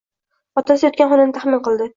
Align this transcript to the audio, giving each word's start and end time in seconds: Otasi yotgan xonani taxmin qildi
Otasi 0.61 0.87
yotgan 0.87 1.13
xonani 1.15 1.37
taxmin 1.39 1.65
qildi 1.69 1.89